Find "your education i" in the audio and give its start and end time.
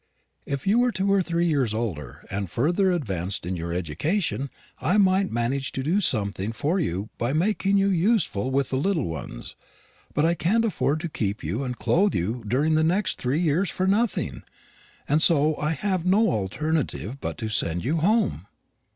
3.55-4.97